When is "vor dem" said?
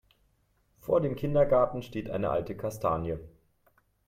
0.79-1.15